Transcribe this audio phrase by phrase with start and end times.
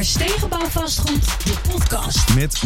[0.00, 2.34] Stegenbouw Vastgoed, de podcast.
[2.34, 2.62] Met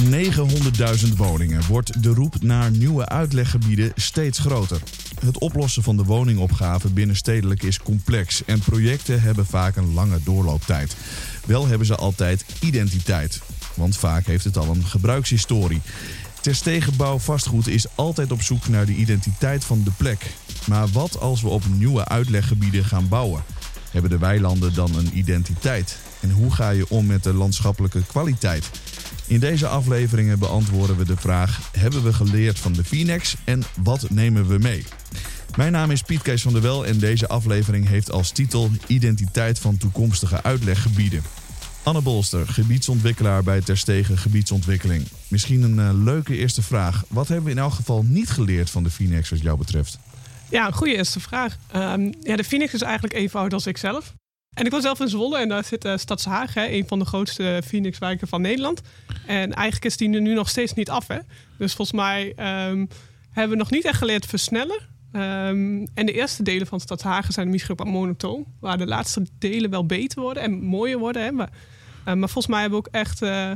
[1.07, 4.83] 900.000 woningen wordt de roep naar nieuwe uitleggebieden steeds groter.
[5.21, 10.97] Het oplossen van de woningopgave binnenstedelijk is complex en projecten hebben vaak een lange doorlooptijd.
[11.47, 13.41] Wel hebben ze altijd identiteit,
[13.75, 15.81] want vaak heeft het al een gebruikshistorie.
[16.41, 20.31] Ter Stegenbouw Vastgoed is altijd op zoek naar de identiteit van de plek.
[20.67, 23.45] Maar wat als we op nieuwe uitleggebieden gaan bouwen?
[23.91, 25.99] Hebben de weilanden dan een identiteit?
[26.23, 28.71] En hoe ga je om met de landschappelijke kwaliteit?
[29.27, 34.11] In deze afleveringen beantwoorden we de vraag: hebben we geleerd van de Phoenix en wat
[34.11, 34.85] nemen we mee?
[35.57, 39.59] Mijn naam is Piet Kees van der Wel en deze aflevering heeft als titel Identiteit
[39.59, 41.23] van toekomstige uitleggebieden.
[41.83, 45.07] Anne Bolster, gebiedsontwikkelaar bij Terstegen Gebiedsontwikkeling.
[45.29, 47.05] Misschien een uh, leuke eerste vraag.
[47.09, 49.99] Wat hebben we in elk geval niet geleerd van de Phoenix wat jou betreft?
[50.51, 51.57] Ja, een goede eerste vraag.
[51.77, 54.15] Um, ja, de Phoenix is eigenlijk even oud als ik zelf.
[54.55, 55.95] En ik woon zelf in Zwolle en daar zit uh,
[56.27, 58.81] hè, een van de grootste Phoenix-wijken van Nederland.
[59.27, 61.09] En eigenlijk is die er nu nog steeds niet af.
[61.09, 61.19] Hè?
[61.59, 62.89] Dus volgens mij um,
[63.31, 64.81] hebben we nog niet echt geleerd versnellen.
[65.13, 68.47] Um, en de eerste delen van Stadshagen zijn misschien ook monotoon.
[68.61, 71.23] Waar de laatste delen wel beter worden en mooier worden.
[71.23, 71.33] Hè?
[71.33, 71.51] Maar,
[71.99, 73.51] uh, maar volgens mij hebben we ook echt uh,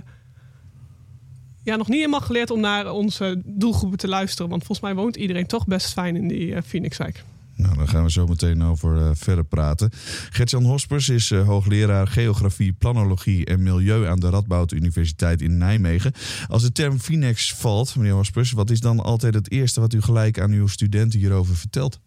[1.63, 4.51] ja, nog niet helemaal geleerd om naar onze doelgroepen te luisteren.
[4.51, 7.25] Want volgens mij woont iedereen toch best fijn in die Phoenixwijk.
[7.57, 9.91] Nou, daar gaan we zo meteen over uh, verder praten.
[10.31, 16.13] Gertjan Hospers is uh, hoogleraar geografie, planologie en milieu aan de Radboud Universiteit in Nijmegen.
[16.49, 20.01] Als de term Finex valt, meneer Hospers, wat is dan altijd het eerste wat u
[20.03, 22.01] gelijk aan uw studenten hierover vertelt?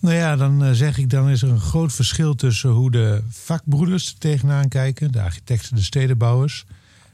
[0.00, 3.22] Nou ja, dan uh, zeg ik, dan is er een groot verschil tussen hoe de
[3.30, 6.64] vakbroeders er tegenaan kijken, de architecten, de stedenbouwers,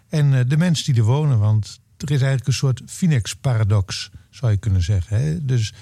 [0.08, 1.38] en de mensen die er wonen.
[1.38, 5.16] Want er is eigenlijk een soort Finex-paradox, zou je kunnen zeggen.
[5.16, 5.44] Hè?
[5.44, 5.72] Dus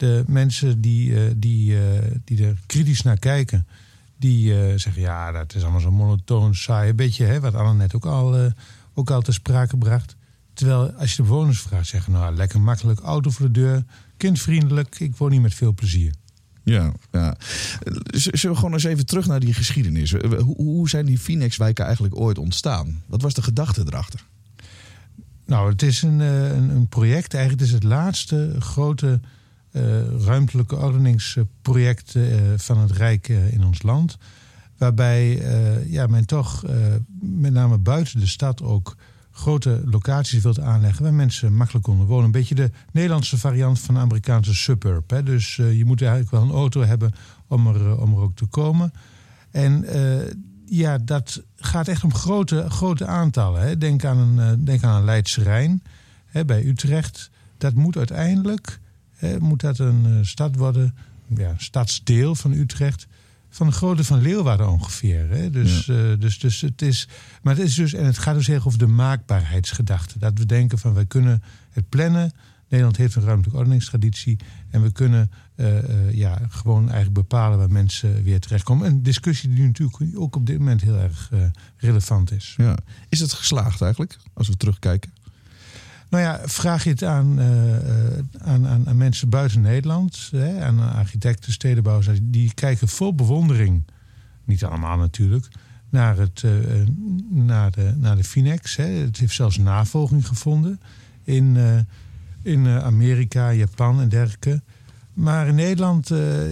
[0.00, 1.80] de mensen die, uh, die, uh,
[2.24, 3.66] die er kritisch naar kijken,
[4.18, 6.90] die uh, zeggen: ja, dat is allemaal zo monotoon, saai.
[6.90, 8.52] Een beetje hè, wat Anne net ook al,
[8.94, 10.16] ook al te sprake bracht.
[10.52, 13.84] Terwijl als je de bewoners vraagt, zeggen: nou, lekker makkelijk, auto voor de deur,
[14.16, 16.14] kindvriendelijk, ik woon niet met veel plezier.
[16.64, 17.36] Ja, ja.
[18.10, 20.12] Zullen we gewoon eens even terug naar die geschiedenis?
[20.12, 23.02] Hoe, hoe zijn die Phoenix-wijken eigenlijk ooit ontstaan?
[23.06, 24.24] Wat was de gedachte erachter?
[25.46, 27.34] Nou, het is een, een, een project.
[27.34, 29.20] Eigenlijk het is het laatste grote
[30.18, 32.24] ruimtelijke ordeningsproject uh,
[32.56, 34.18] van het Rijk uh, in ons land.
[34.76, 35.42] Waarbij
[35.86, 36.64] ja, men toch
[37.20, 38.96] met name buiten de stad ook
[39.30, 42.24] grote locaties wilt aanleggen waar mensen makkelijk konden wonen.
[42.24, 45.10] Een beetje de Nederlandse variant van de Amerikaanse suburb.
[45.10, 45.22] Hè.
[45.22, 47.12] Dus je moet eigenlijk wel een auto hebben
[47.46, 48.92] om er, om er ook te komen.
[49.50, 49.84] En
[50.66, 53.62] ja, dat gaat echt om grote, grote aantallen.
[53.62, 53.78] Hè.
[53.78, 55.82] Denk, aan een, denk aan Leidse Rijn
[56.26, 57.30] hè, bij Utrecht.
[57.58, 58.79] Dat moet uiteindelijk eh,
[59.38, 60.94] moet dat een uh, stad worden,
[61.36, 63.06] ja, stadsdeel van Utrecht.
[63.52, 65.30] Van de grootte van Leeuwarden ongeveer.
[65.30, 65.50] Hè?
[65.50, 65.94] Dus, ja.
[65.94, 67.08] uh, dus, dus het is.
[67.42, 67.94] Maar het is dus.
[67.94, 70.18] En het gaat dus heel over de maakbaarheidsgedachte.
[70.18, 72.32] Dat we denken van wij kunnen het plannen.
[72.68, 74.38] Nederland heeft een ruimtelijke ordeningstraditie.
[74.70, 78.86] En we kunnen uh, ja, gewoon eigenlijk bepalen waar mensen weer terechtkomen.
[78.86, 81.30] Een discussie die natuurlijk ook op dit moment heel erg
[81.76, 82.54] relevant is.
[82.56, 82.76] Ja.
[83.08, 85.12] Is het geslaagd eigenlijk, als we terugkijken?
[86.10, 87.44] Nou ja, vraag je het aan, uh,
[88.38, 93.82] aan, aan, aan, mensen buiten Nederland, hè, aan architecten, stedenbouwers, die kijken vol bewondering,
[94.44, 95.48] niet allemaal natuurlijk,
[95.88, 96.52] naar, het, uh,
[97.28, 98.76] naar, de, naar de Finex.
[98.76, 98.84] Hè.
[98.84, 100.80] Het heeft zelfs navolging gevonden
[101.24, 101.56] in,
[102.42, 104.62] in Amerika, Japan en dergelijke.
[105.14, 106.10] Maar in Nederland,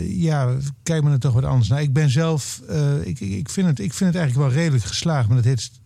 [0.09, 1.83] ja, kijkt men er toch wat anders naar.
[1.83, 2.63] Ik ben zelf,
[3.03, 5.29] ik, ik, vind het, ik vind het eigenlijk wel redelijk geslaagd.
[5.29, 5.43] Maar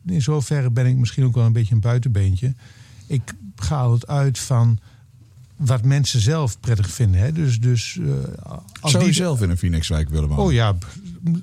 [0.06, 2.54] in zoverre ben ik misschien ook wel een beetje een buitenbeentje.
[3.06, 3.34] Ik
[3.70, 4.78] altijd uit van
[5.56, 7.20] wat mensen zelf prettig vinden.
[7.20, 7.32] Hè?
[7.32, 8.12] Dus, dus, uh,
[8.80, 9.18] als Zou je die...
[9.18, 10.44] zelf in een Phoenixwijk willen wonen?
[10.44, 10.74] Oh ja,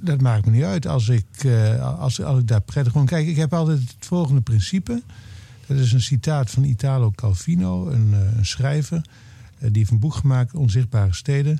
[0.02, 0.88] dat maakt me niet uit.
[0.88, 3.28] Als ik, uh, als, als ik daar prettig gewoon kijk.
[3.28, 5.02] Ik heb altijd het volgende principe.
[5.66, 9.01] Dat is een citaat van Italo Calvino, een, uh, een schrijver.
[9.59, 11.59] die heeft een boek gemaakt, Onzichtbare Steden.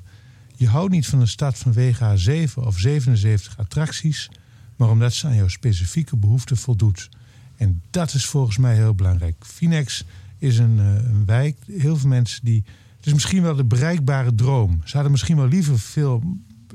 [0.56, 4.30] Je houdt niet van een stad vanwege haar 7 of 77 attracties...
[4.76, 7.10] maar omdat ze aan jouw specifieke behoeften voldoet.
[7.56, 9.36] En dat is volgens mij heel belangrijk.
[9.40, 10.04] Finex
[10.40, 11.58] is een, uh, een, wijk.
[11.66, 12.64] Heel veel mensen die.
[12.98, 14.82] Het is misschien wel de bereikbare droom.
[14.84, 16.24] Ze hadden misschien wel liever veel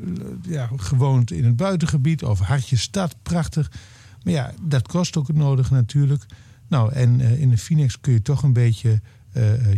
[0.01, 3.71] uh, ja, gewoond in het buitengebied of hartje stad, prachtig.
[4.23, 6.27] Maar ja, dat kost ook het nodige natuurlijk.
[6.69, 9.01] Nou, en uh, in de Phoenix kun je toch een beetje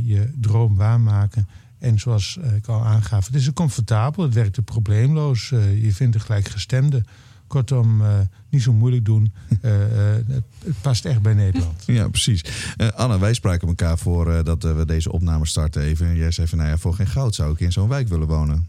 [0.03, 1.49] je droom waarmaken.
[1.79, 5.49] En zoals ik al aangaf, het is comfortabel, het werkt probleemloos.
[5.49, 7.05] je vindt er gelijkgestemde.
[7.47, 8.09] Kortom, uh,
[8.51, 9.33] niet zo moeilijk doen.
[9.63, 9.79] Uh, uh,
[10.27, 11.83] het, het, past echt bij Nederland.
[11.87, 12.45] Ja, precies.
[12.95, 16.17] Anne, wij spraken elkaar voor dat we deze opname starten even.
[16.17, 18.69] Jij zei van, nou ja, voor geen goud zou ik in zo'n wijk willen wonen.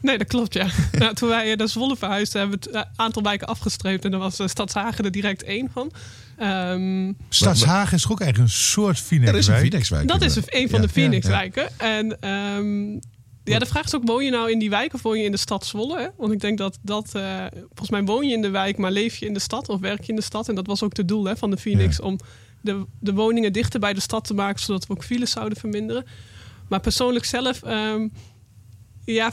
[0.00, 0.66] Nee, dat klopt, ja.
[0.98, 4.04] nou, toen wij naar Zwolle verhuisden, hebben we het aantal wijken afgestreept.
[4.04, 5.92] En daar was Stadshagen er direct één van.
[6.42, 9.32] Um, Stadshagen is ook eigenlijk een soort Phoenixwijk.
[9.32, 10.08] Er is een Phoenixwijk.
[10.08, 11.78] Dat is een van de Phoenixwijken.
[11.78, 13.00] En um,
[13.44, 15.30] ja, de vraag is ook, woon je nou in die wijk of woon je in
[15.30, 15.98] de stad Zwolle?
[15.98, 16.08] Hè?
[16.16, 19.16] Want ik denk dat dat, uh, volgens mij woon je in de wijk, maar leef
[19.16, 20.48] je in de stad of werk je in de stad?
[20.48, 22.18] En dat was ook het doel hè, van de Phoenix, om
[22.60, 26.04] de, de woningen dichter bij de stad te maken, zodat we ook files zouden verminderen.
[26.68, 28.12] Maar persoonlijk zelf, um,
[29.04, 29.32] ja,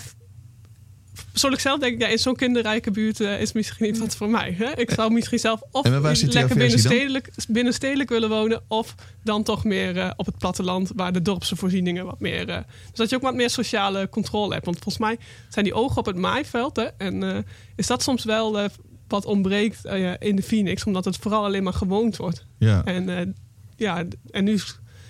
[1.32, 4.30] persoonlijk zelf denk ik, ja, in zo'n kinderrijke buurt uh, is misschien niet wat voor
[4.30, 4.56] mij.
[4.58, 4.72] Hè?
[4.72, 10.12] Ik zou misschien zelf of lekker binnenstedelijk, binnenstedelijk willen wonen, of dan toch meer uh,
[10.16, 12.50] op het platteland, waar de dorpse voorzieningen wat meer.
[12.50, 14.66] Uh, dus dat je ook wat meer sociale controle hebt.
[14.66, 15.18] Want volgens mij
[15.50, 16.76] zijn die ogen op het maaiveld.
[16.76, 18.70] Hè, en is dat soms wel
[19.08, 19.86] wat ontbreekt
[20.20, 22.46] in de Phoenix, omdat het vooral alleen maar gewoond wordt.
[22.58, 22.86] Ja.
[22.86, 23.36] En,
[23.76, 24.60] ja, en nu.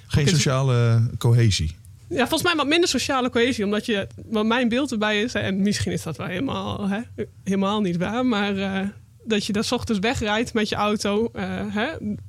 [0.08, 1.80] Geen sociale cohesie.
[2.12, 3.66] Ja, volgens mij wat minder sociale cohesie.
[3.66, 7.00] Omdat je, wat mijn beeld erbij is, en misschien is dat wel helemaal, hè,
[7.44, 8.80] helemaal niet waar, maar uh,
[9.24, 11.30] dat je daar ochtends wegrijdt met je auto.
[11.36, 11.88] Uh, hè,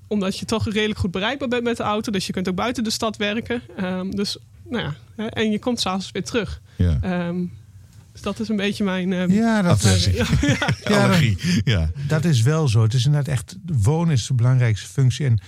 [0.08, 2.12] omdat je toch redelijk goed bereikbaar bent met de auto.
[2.12, 3.62] Dus je kunt ook buiten de stad werken.
[3.80, 4.36] Um, dus,
[4.68, 6.60] nou ja, hè, en je komt s'avonds weer terug.
[6.76, 7.26] Ja.
[7.26, 7.52] Um,
[8.12, 9.10] dus dat is een beetje mijn.
[9.10, 10.26] Uh, ja, dat, is, ja,
[10.84, 11.18] ja, dat,
[11.64, 11.90] ja.
[12.08, 12.82] dat is wel zo.
[12.82, 13.56] Het is inderdaad echt.
[13.66, 15.26] Wonen is de belangrijkste functie.
[15.26, 15.38] En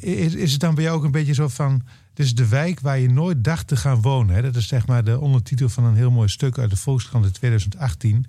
[0.00, 1.82] is, is het dan bij jou ook een beetje zo van
[2.14, 4.34] dit is de wijk waar je nooit dacht te gaan wonen.
[4.34, 4.42] Hè.
[4.42, 7.32] Dat is zeg maar de ondertitel van een heel mooi stuk uit de Volkskrant in
[7.32, 8.26] 2018.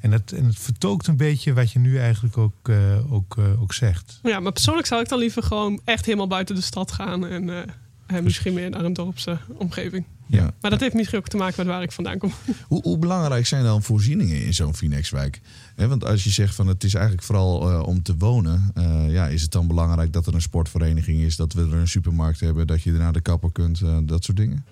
[0.00, 3.62] En het, en het vertookt een beetje wat je nu eigenlijk ook, uh, ook, uh,
[3.62, 4.20] ook zegt.
[4.22, 7.26] Ja, maar persoonlijk zou ik dan liever gewoon echt helemaal buiten de stad gaan.
[7.26, 7.58] En, uh,
[8.06, 10.04] en misschien meer naar een dorpse omgeving.
[10.28, 10.50] Ja.
[10.60, 12.32] Maar dat heeft misschien ook te maken met waar ik vandaan kom.
[12.68, 15.40] Hoe, hoe belangrijk zijn dan voorzieningen in zo'n Phoenixwijk?
[15.76, 19.26] want als je zegt van het is eigenlijk vooral uh, om te wonen, uh, ja,
[19.26, 22.66] is het dan belangrijk dat er een sportvereniging is, dat we er een supermarkt hebben,
[22.66, 24.64] dat je er naar de kapper kunt, uh, dat soort dingen?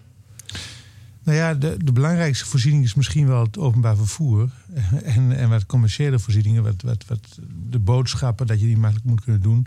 [1.23, 4.51] Nou ja, de, de, belangrijkste voorziening is misschien wel het openbaar vervoer.
[5.03, 7.39] En, en wat commerciële voorzieningen, wat, wat, wat
[7.71, 9.67] de boodschappen, dat je die makkelijk moet kunnen doen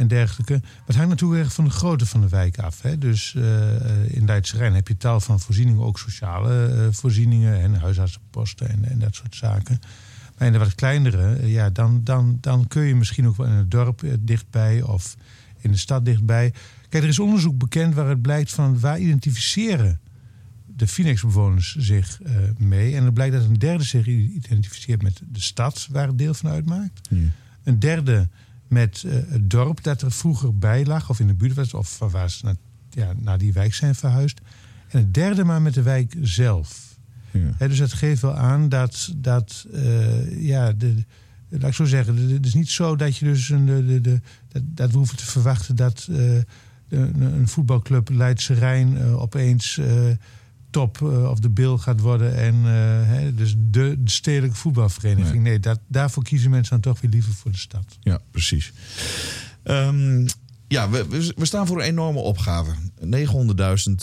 [0.00, 0.52] en dergelijke.
[0.52, 2.82] Maar het hangt natuurlijk erg van de grootte van de wijk af.
[2.82, 2.98] Hè.
[2.98, 3.44] Dus uh,
[4.06, 8.84] in Leidse Rijn heb je tal van voorzieningen, ook sociale uh, voorzieningen en huisartsenposten en,
[8.84, 9.80] en dat soort zaken.
[10.38, 13.46] Maar in de wat kleinere, uh, ja, dan, dan, dan kun je misschien ook wel
[13.46, 15.16] in het dorp dichtbij of
[15.58, 16.52] in de stad dichtbij.
[16.88, 20.00] Kijk, er is onderzoek bekend waaruit blijkt van waar identificeren
[20.66, 22.20] de Phoenix-bewoners zich
[22.58, 22.96] mee.
[22.96, 26.50] En het blijkt dat een derde zich identificeert met de stad waar het deel van
[26.50, 27.08] uitmaakt.
[27.10, 27.16] Ja.
[27.62, 28.28] Een derde
[28.70, 31.98] met uh, het dorp dat er vroeger bij lag, of in de buurt was, of
[31.98, 32.56] waar ze naar,
[32.90, 34.40] ja, naar die wijk zijn verhuisd.
[34.88, 36.98] En het derde maar met de wijk zelf.
[37.30, 37.52] Ja.
[37.56, 41.04] He, dus dat geeft wel aan dat, dat uh, ja, de,
[41.48, 44.62] laat ik zo zeggen, het is niet zo dat je dus een, de, de, dat,
[44.66, 46.36] dat we hoeven te verwachten dat uh,
[46.88, 49.80] een, een voetbalclub Leidse Rijn opeens
[50.70, 52.36] top uh, of de bil gaat worden.
[52.36, 52.62] En uh,
[53.06, 55.42] hè, dus de, de, stedelijke voetbalvereniging.
[55.42, 57.98] Nee, nee dat, daarvoor kiezen mensen dan toch weer liever voor de stad.
[58.00, 58.72] Ja, precies.
[59.64, 60.26] Um,
[60.68, 62.70] ja, we, we, staan voor een enorme opgave.
[63.04, 63.12] 900.000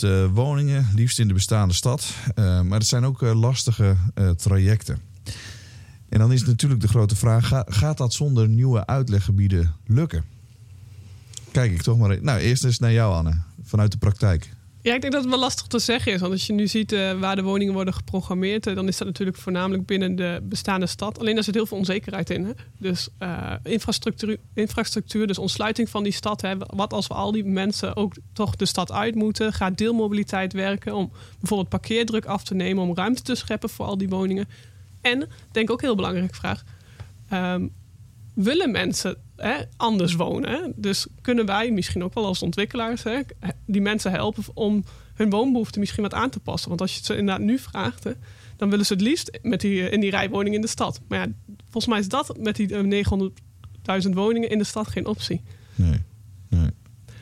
[0.04, 2.14] uh, woningen, liefst in de bestaande stad.
[2.36, 3.96] maar het zijn ook lastige
[4.36, 4.98] trajecten.
[6.08, 10.24] En dan is natuurlijk de grote vraag: ga, gaat dat zonder nieuwe uitleggebieden lukken?
[11.52, 12.10] Kijk ik toch maar.
[12.10, 12.24] Even.
[12.24, 14.56] Nou, eerst eens naar jou, Anne, vanuit de praktijk.
[14.82, 16.20] Ja, ik denk dat het wel lastig te zeggen is.
[16.20, 19.06] Want als je nu ziet uh, waar de woningen worden geprogrammeerd, uh, dan is dat
[19.06, 21.18] natuurlijk voornamelijk binnen de bestaande stad.
[21.18, 22.44] Alleen daar zit heel veel onzekerheid in.
[22.44, 22.52] Hè?
[22.78, 26.40] Dus uh, infrastructuur, infrastructuur, dus ontsluiting van die stad.
[26.40, 26.56] Hè?
[26.58, 29.52] Wat als we al die mensen ook toch de stad uit moeten?
[29.52, 33.98] Gaat deelmobiliteit werken om bijvoorbeeld parkeerdruk af te nemen, om ruimte te scheppen voor al
[33.98, 34.48] die woningen?
[35.00, 36.64] En, denk ook heel belangrijke vraag.
[37.32, 37.72] Um,
[38.42, 40.50] willen mensen hè, anders wonen.
[40.50, 40.60] Hè?
[40.74, 43.20] Dus kunnen wij misschien ook wel als ontwikkelaars hè,
[43.66, 46.68] die mensen helpen om hun woonbehoeften misschien wat aan te passen.
[46.68, 48.12] Want als je het ze inderdaad nu vraagt, hè,
[48.56, 51.00] dan willen ze het liefst met die, in die rijwoning in de stad.
[51.08, 51.26] Maar ja,
[51.62, 53.04] volgens mij is dat met die
[54.04, 55.42] 900.000 woningen in de stad geen optie.
[55.74, 56.02] Nee,
[56.48, 56.70] nee.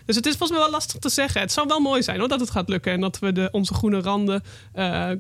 [0.04, 1.40] Dus het is volgens mij wel lastig te zeggen.
[1.40, 3.75] Het zou wel mooi zijn hoor, dat het gaat lukken en dat we de, onze
[3.75, 4.42] groene randen
[4.75, 5.11] uh,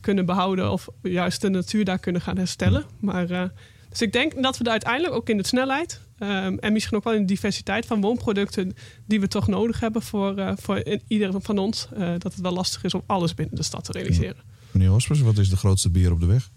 [0.00, 2.84] kunnen behouden of juist de natuur daar kunnen gaan herstellen.
[3.00, 3.42] Maar uh,
[3.90, 7.04] dus ik denk dat we er uiteindelijk ook in de snelheid um, en misschien ook
[7.04, 8.74] wel in de diversiteit van woonproducten
[9.06, 12.52] die we toch nodig hebben voor, uh, voor ieder van ons, uh, dat het wel
[12.52, 14.42] lastig is om alles binnen de stad te realiseren.
[14.70, 16.50] Meneer Hospers, wat is de grootste beer op de weg?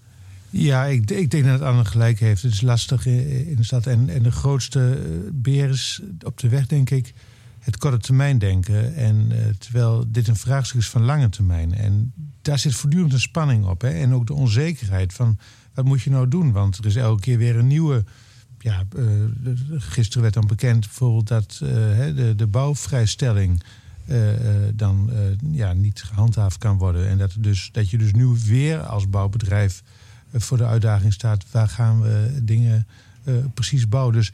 [0.50, 2.42] Ja, ik, ik denk dat het Anne gelijk heeft.
[2.42, 3.88] Het is lastig in de stad.
[3.88, 5.00] En, en de grootste
[5.34, 7.14] beer is op de weg, denk ik,
[7.64, 8.96] het korte termijn denken.
[8.96, 11.74] En uh, terwijl dit een vraagstuk is van lange termijn.
[11.74, 13.82] En daar zit voortdurend een spanning op.
[13.82, 13.90] Hè?
[13.90, 15.38] En ook de onzekerheid van
[15.74, 16.52] wat moet je nou doen?
[16.52, 18.04] Want er is elke keer weer een nieuwe.
[18.60, 19.06] Ja, uh,
[19.70, 21.70] gisteren werd dan bekend bijvoorbeeld dat uh,
[22.16, 23.64] de, de bouwvrijstelling
[24.74, 25.10] dan
[25.52, 27.08] ja, niet gehandhaafd kan worden.
[27.08, 29.84] En dat, dus, dat je dus nu weer als bouwbedrijf
[30.34, 32.88] voor de uitdaging staat: waar gaan we dingen
[33.54, 34.14] precies bouwen?
[34.14, 34.32] Dus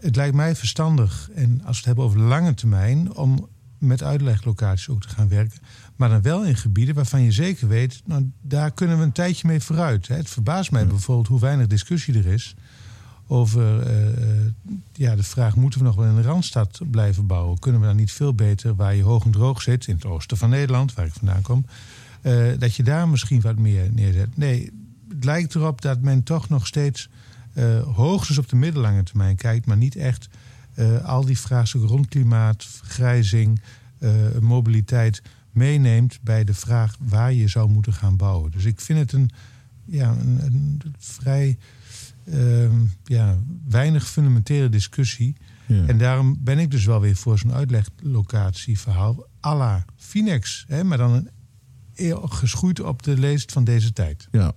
[0.00, 4.88] het lijkt mij verstandig, en als we het hebben over lange termijn, om met uitleglocaties
[4.88, 5.58] ook te gaan werken.
[5.96, 9.46] Maar dan wel in gebieden waarvan je zeker weet, nou, daar kunnen we een tijdje
[9.46, 10.08] mee vooruit.
[10.08, 12.54] Het verbaast mij bijvoorbeeld hoe weinig discussie er is
[13.26, 14.50] over uh,
[14.92, 17.58] ja, de vraag: moeten we nog wel in de randstad blijven bouwen?
[17.58, 20.36] Kunnen we dan niet veel beter waar je hoog en droog zit, in het oosten
[20.36, 21.66] van Nederland, waar ik vandaan kom,
[22.22, 24.36] uh, dat je daar misschien wat meer neerzet?
[24.36, 24.72] Nee,
[25.08, 27.08] het lijkt erop dat men toch nog steeds
[27.94, 30.28] hoogstens op de middellange termijn kijkt, maar niet echt
[31.04, 33.60] al die vraagstukken rond klimaat, vergrijzing,
[34.40, 38.50] mobiliteit meeneemt bij de vraag waar je zou moeten gaan bouwen.
[38.50, 39.30] Dus ik vind het een,
[39.84, 41.58] ja, een, een vrij
[42.24, 42.70] uh,
[43.04, 43.36] ja,
[43.68, 45.36] weinig fundamentele discussie.
[45.86, 50.64] En daarom ben ik dus wel weer voor zo'n uitleglocatieverhaal à la Finex.
[50.68, 51.28] Hè, maar dan een
[52.22, 54.28] geschoeid op de leest van deze tijd.
[54.32, 54.52] Ja,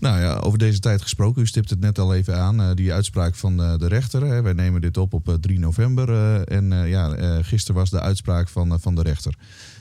[0.00, 1.42] nou ja, over deze tijd gesproken.
[1.42, 4.22] U stipt het net al even aan, uh, die uitspraak van uh, de rechter.
[4.22, 4.42] Hè.
[4.42, 6.08] Wij nemen dit op op 3 november.
[6.08, 9.34] Uh, en ja, gisteren was de uitspraak van, van de rechter.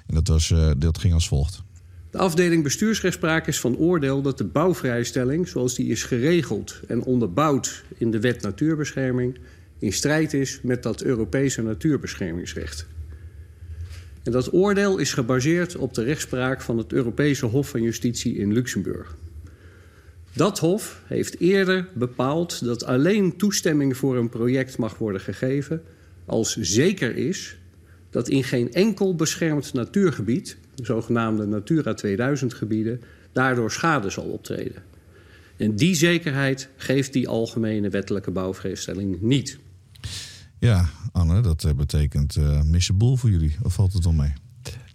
[0.07, 1.63] En dat, was, dat ging als volgt.
[2.11, 7.83] De afdeling bestuursrechtspraak is van oordeel dat de bouwvrijstelling, zoals die is geregeld en onderbouwd
[7.97, 9.37] in de wet natuurbescherming,
[9.79, 12.87] in strijd is met dat Europese natuurbeschermingsrecht.
[14.25, 18.53] En dat oordeel is gebaseerd op de rechtspraak van het Europese Hof van Justitie in
[18.53, 19.15] Luxemburg.
[20.33, 25.81] Dat hof heeft eerder bepaald dat alleen toestemming voor een project mag worden gegeven
[26.25, 27.57] als zeker is
[28.09, 33.01] dat in geen enkel beschermd natuurgebied, de zogenaamde Natura 2000 gebieden,
[33.31, 34.83] daardoor schade zal optreden.
[35.57, 39.57] En die zekerheid geeft die algemene wettelijke bouwvreestelling niet.
[40.65, 43.55] Ja, Anne, dat eh, betekent uh, missen boel voor jullie.
[43.63, 44.33] Of valt het al mee?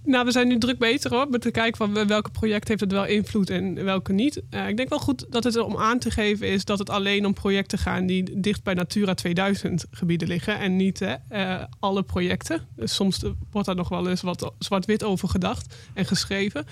[0.04, 1.28] Nou, we zijn nu druk beter hoor.
[1.28, 4.36] Met te kijken van welke project heeft het wel invloed en welke niet.
[4.68, 7.34] Ik denk wel goed dat het om aan te geven is dat het alleen om
[7.34, 10.58] projecten gaan die dicht bij Natura 2000 gebieden liggen.
[10.58, 11.18] En niet
[11.78, 12.66] alle projecten.
[12.76, 16.66] Dus soms wordt daar nog wel eens wat zwart-wit over gedacht en geschreven.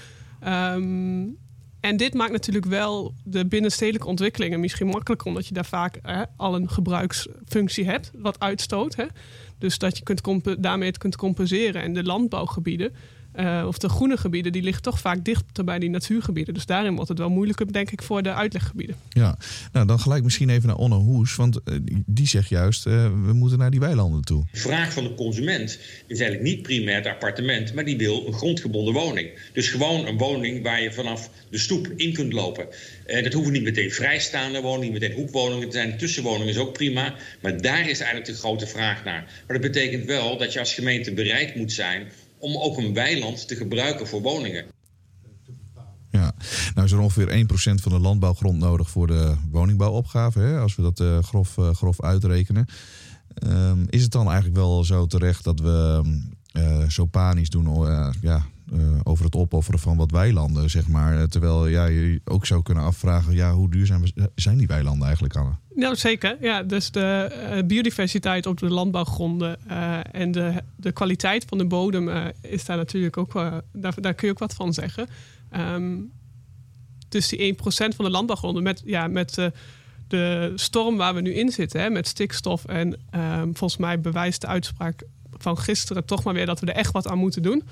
[0.47, 1.37] Um,
[1.80, 6.23] en dit maakt natuurlijk wel de binnenstedelijke ontwikkelingen misschien makkelijker, omdat je daar vaak hè,
[6.37, 8.97] al een gebruiksfunctie hebt, wat uitstoot.
[8.97, 9.04] Hè.
[9.58, 11.82] Dus dat je kunt daarmee het kunt compenseren.
[11.82, 12.94] En de landbouwgebieden,
[13.40, 16.54] uh, of de groene gebieden, die liggen toch vaak dichter bij die natuurgebieden.
[16.54, 18.97] Dus daarin wordt het wel moeilijker, denk ik, voor de uitleggebieden.
[19.09, 19.38] Ja,
[19.73, 21.37] nou dan gelijk misschien even naar Onno Hoes.
[21.37, 22.92] Want uh, die zegt juist, uh,
[23.25, 24.45] we moeten naar die weilanden toe.
[24.52, 28.33] De vraag van de consument is eigenlijk niet primair het appartement, maar die wil een
[28.33, 29.30] grondgebonden woning.
[29.52, 32.66] Dus gewoon een woning waar je vanaf de stoep in kunt lopen.
[33.07, 35.99] Uh, dat hoeven niet meteen vrijstaande woningen, niet meteen hoekwoningen te zijn.
[35.99, 37.14] Tussenwoningen is ook prima.
[37.40, 39.23] Maar daar is eigenlijk de grote vraag naar.
[39.47, 43.49] Maar dat betekent wel dat je als gemeente bereid moet zijn om ook een weiland
[43.49, 44.64] te gebruiken voor woningen.
[46.11, 46.35] Ja,
[46.75, 50.83] nou is er ongeveer 1% van de landbouwgrond nodig voor de woningbouwopgave, hè, als we
[50.83, 52.66] dat uh, grof, uh, grof uitrekenen.
[53.45, 56.02] Um, is het dan eigenlijk wel zo terecht dat we
[56.52, 57.68] uh, zo panisch doen
[58.21, 58.47] ja,
[59.03, 61.29] over het opofferen van wat weilanden, zeg maar.
[61.29, 64.03] Terwijl ja, je ook zou kunnen afvragen, ja, hoe duurzaam
[64.35, 65.53] zijn die weilanden eigenlijk, Anne?
[65.75, 66.37] Nou, zeker.
[66.41, 69.67] Ja, dus de uh, biodiversiteit op de landbouwgronden
[70.13, 73.33] en de, de kwaliteit van de bodem is daar natuurlijk ook,
[73.73, 75.09] daar, daar kun je ook wat van zeggen.
[75.57, 76.11] Um,
[77.09, 79.51] dus die 1% van de landbouwgronden met, ja, met
[80.09, 84.41] de storm waar we nu in zitten, hè, met stikstof en um, volgens mij bewijst
[84.41, 87.63] de uitspraak van gisteren toch maar weer dat we er echt wat aan moeten doen.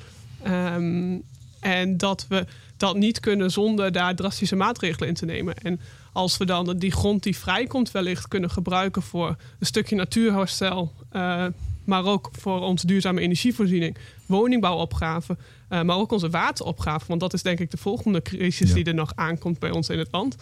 [0.47, 1.23] Um,
[1.61, 5.55] en dat we dat niet kunnen zonder daar drastische maatregelen in te nemen.
[5.57, 5.81] En
[6.13, 11.47] als we dan die grond die vrijkomt wellicht kunnen gebruiken voor een stukje natuurherstel, uh,
[11.85, 15.37] maar ook voor onze duurzame energievoorziening, woningbouwopgave,
[15.71, 17.05] uh, maar ook onze wateropgave.
[17.09, 19.99] Want dat is denk ik de volgende crisis die er nog aankomt bij ons in
[19.99, 20.37] het land.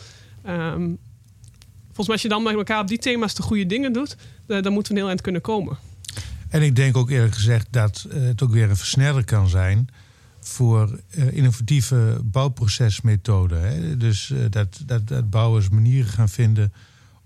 [0.46, 0.98] Um,
[1.84, 4.62] volgens mij als je dan met elkaar op die thema's de goede dingen doet, uh,
[4.62, 5.76] dan moeten we heel eind kunnen komen.
[6.54, 9.88] En ik denk ook eerlijk gezegd dat het ook weer een versneller kan zijn
[10.40, 13.98] voor uh, innovatieve bouwprocesmethoden.
[13.98, 16.72] Dus uh, dat, dat, dat bouwers manieren gaan vinden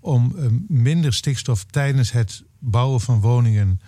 [0.01, 3.81] om uh, minder stikstof tijdens het bouwen van woningen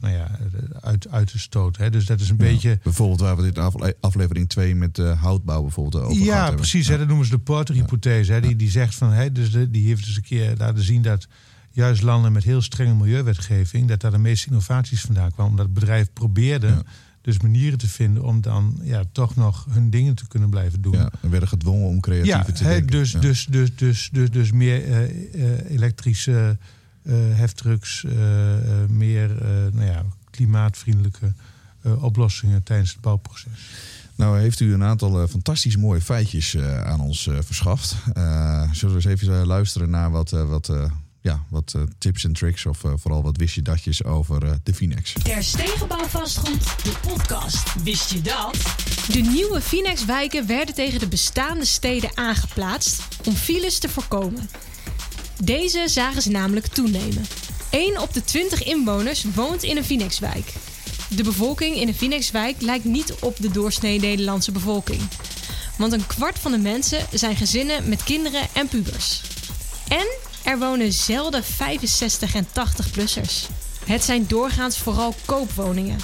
[0.00, 0.38] nou ja,
[0.80, 1.82] uit, uit te stoten.
[1.82, 1.90] Hè?
[1.90, 2.78] Dus dat is een ja, beetje.
[2.82, 6.86] Bijvoorbeeld waar we dit in aflevering 2 met houtbouw bijvoorbeeld over Ja, precies.
[6.86, 6.92] Ja.
[6.92, 6.98] Hè?
[6.98, 8.32] Dat noemen ze de Porter-hypothese.
[8.32, 8.40] Ja.
[8.40, 11.28] Die, die zegt van, hè, dus de, die heeft dus een keer laten zien dat
[11.78, 15.50] juist landen met heel strenge milieuwetgeving, dat daar de meeste innovaties vandaan kwamen.
[15.50, 16.66] Omdat het bedrijf probeerde.
[16.66, 16.82] Ja
[17.28, 20.92] dus manieren te vinden om dan ja, toch nog hun dingen te kunnen blijven doen.
[20.92, 22.86] Ja, en werden gedwongen om creatief ja, te denken.
[22.86, 23.20] Dus, ja.
[23.20, 26.58] dus, dus, dus, dus, dus meer uh, uh, elektrische
[27.02, 28.04] uh, heftrucks,
[28.88, 29.28] meer
[29.72, 31.32] nou ja, klimaatvriendelijke
[31.82, 33.70] eh, oplossingen tijdens het bouwproces.
[34.14, 37.96] Nou heeft u een aantal fantastisch mooie feitjes aan ons verschaft.
[38.72, 40.72] zullen we eens even luisteren naar wat, wat,
[41.28, 45.12] ja, wat tips en tricks of vooral wat wist je datjes over de Finex.
[45.12, 47.82] Der Stegenbouw Vastgoed, de podcast.
[47.82, 48.56] Wist je dat?
[49.12, 54.50] De nieuwe Finex-wijken werden tegen de bestaande steden aangeplaatst om files te voorkomen.
[55.42, 57.24] Deze zagen ze namelijk toenemen.
[57.70, 60.52] 1 op de 20 inwoners woont in een Finex-wijk.
[61.08, 65.00] De bevolking in een Finex-wijk lijkt niet op de doorsnee Nederlandse bevolking.
[65.78, 69.22] Want een kwart van de mensen zijn gezinnen met kinderen en pubers.
[69.88, 70.06] En
[70.48, 73.48] er wonen zelden 65 en 80-plussers.
[73.84, 75.98] Het zijn doorgaans vooral koopwoningen.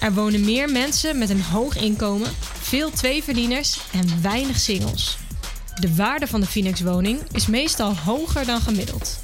[0.00, 2.30] Er wonen meer mensen met een hoog inkomen,
[2.60, 5.16] veel tweeverdieners en weinig singles.
[5.80, 9.20] De waarde van de Phoenix-woning is meestal hoger dan gemiddeld.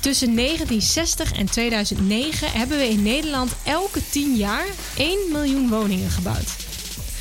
[0.00, 6.56] Tussen 1960 en 2009 hebben we in Nederland elke 10 jaar 1 miljoen woningen gebouwd.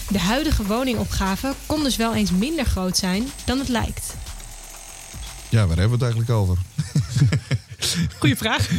[0.09, 4.15] De huidige woningopgave kon dus wel eens minder groot zijn dan het lijkt.
[5.49, 6.57] Ja, waar hebben we het eigenlijk over?
[8.19, 8.69] Goeie vraag.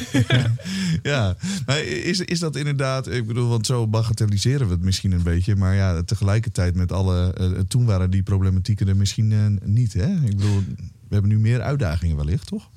[1.03, 5.23] ja, maar is, is dat inderdaad, ik bedoel, want zo bagatelliseren we het misschien een
[5.23, 5.57] beetje.
[5.57, 9.93] Maar ja, tegelijkertijd met alle, uh, toen waren die problematieken er misschien uh, niet.
[9.93, 10.15] Hè?
[10.15, 12.69] Ik bedoel, we hebben nu meer uitdagingen wellicht, toch?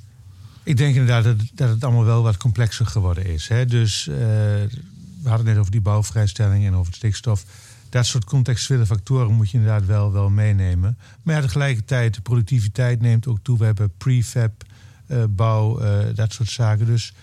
[0.63, 3.47] Ik denk inderdaad dat, dat het allemaal wel wat complexer geworden is.
[3.47, 3.65] Hè?
[3.65, 7.45] Dus uh, we hadden het net over die bouwvrijstelling en over het stikstof.
[7.89, 10.97] Dat soort contextuele factoren moet je inderdaad wel, wel meenemen.
[11.23, 13.57] Maar ja, tegelijkertijd, de productiviteit neemt ook toe.
[13.57, 14.63] We hebben prefab,
[15.07, 16.85] uh, bouw, uh, dat soort zaken.
[16.85, 17.13] Dus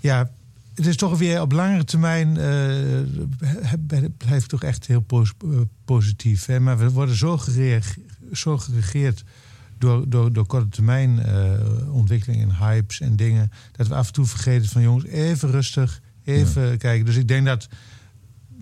[0.00, 0.30] ja,
[0.74, 2.32] het is toch weer op langere termijn
[4.16, 5.06] blijft toch echt heel
[5.84, 6.46] positief.
[6.46, 6.60] Hè?
[6.60, 7.98] Maar we worden zo, gereageerd,
[8.32, 9.24] zo geregeerd
[9.78, 13.50] door, door, door korte termijn uh, ontwikkelingen en hypes en dingen.
[13.72, 17.06] Dat we af en toe vergeten van jongens, even rustig, even kijken.
[17.06, 17.68] Dus ik denk dat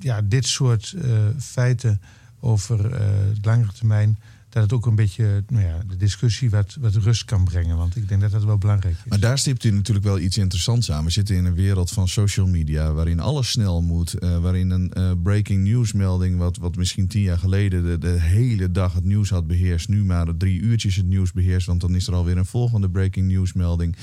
[0.02, 1.02] ja, dit soort uh,
[1.38, 2.00] feiten
[2.40, 3.06] over uh,
[3.42, 7.44] langere termijn dat het ook een beetje nou ja, de discussie wat, wat rust kan
[7.44, 7.76] brengen.
[7.76, 9.08] Want ik denk dat dat wel belangrijk is.
[9.08, 11.04] Maar daar stipt u natuurlijk wel iets interessants aan.
[11.04, 14.14] We zitten in een wereld van social media waarin alles snel moet.
[14.18, 18.70] Uh, waarin een breaking news melding, wat, wat misschien tien jaar geleden de, de, hele
[18.70, 21.66] dag het nieuws had beheerst, nu maar drie uurtjes het nieuws beheerst.
[21.66, 23.96] Want dan is er alweer een volgende breaking news melding.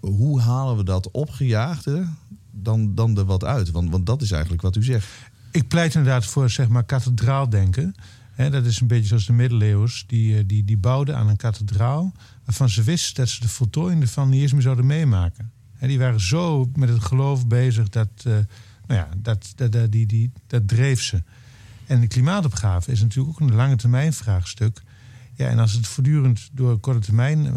[0.00, 2.06] Hoe halen we dat opgejaagde
[2.54, 3.70] dan, dan er wat uit?
[3.70, 5.06] Want, want dat is eigenlijk wat u zegt.
[5.50, 7.94] Ik pleit inderdaad voor zeg maar kathedraaldenken.
[8.32, 10.04] He, dat is een beetje zoals de middeleeuwers.
[10.06, 12.12] Die, die, die bouwden aan een kathedraal.
[12.44, 15.52] waarvan ze wisten dat ze de voltooiing ervan niet eens meer zouden meemaken.
[15.78, 18.08] Die waren zo met het geloof bezig dat.
[18.26, 18.32] Uh,
[18.86, 21.22] nou ja, dat, dat, dat, die, die, dat dreef ze.
[21.86, 24.82] En de klimaatopgave is natuurlijk ook een lange termijn vraagstuk.
[25.34, 27.52] Ja, en als het voortdurend door korte termijn uh,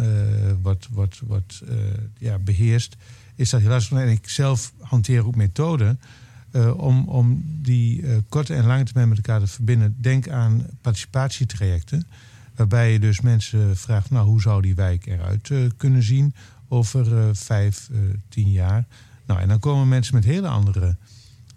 [0.62, 1.64] wordt, wordt, wordt
[2.18, 2.96] ja, beheerst,
[3.38, 3.98] is dat heel lastig.
[3.98, 6.00] En ik zelf hanteer ook methoden
[6.52, 9.96] uh, om, om die uh, korte en lange termijn met elkaar te verbinden.
[10.00, 12.08] Denk aan participatietrajecten.
[12.56, 16.34] Waarbij je dus mensen vraagt, nou, hoe zou die wijk eruit uh, kunnen zien
[16.68, 17.90] over vijf,
[18.30, 18.86] tien jaar?
[19.26, 20.96] Nou, en dan komen mensen met hele andere...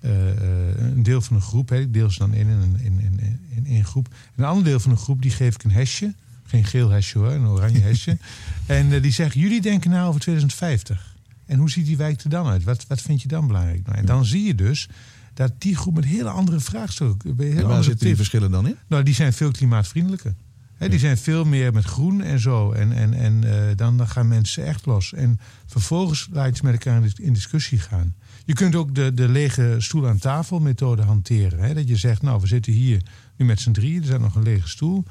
[0.01, 3.67] een deel van een groep, hè, ik deel ze dan in in, in, in, in
[3.67, 4.09] één groep.
[4.37, 6.15] Een ander deel van een groep, die geef ik een hesje.
[6.45, 8.19] Geen geel hesje hoor, een oranje hesje.
[8.67, 11.10] en die zeggen, jullie denken nou over 2050.
[11.51, 12.65] En hoe ziet die wijk er dan uit?
[12.65, 13.87] Wat, wat vind je dan belangrijk?
[13.87, 14.89] Nou, en dan zie je dus
[15.35, 17.35] dat die groep met hele andere vraagstukken.
[17.37, 18.77] Hele en waar zitten die verschillen dan in?
[18.87, 20.35] Nou, die zijn veel klimaatvriendelijker.
[20.75, 22.73] He, die zijn veel meer met groen en zo.
[22.73, 25.13] En, en, en uh, dan, dan gaan mensen echt los.
[25.13, 28.15] En vervolgens laat je ze met elkaar in discussie gaan.
[28.45, 31.75] Je kunt ook de, de lege stoel aan tafel methode hanteren.
[31.75, 33.03] Dat je zegt, nou, we zitten hier
[33.37, 34.01] nu met z'n drieën.
[34.01, 35.05] Er staat nog een lege stoel.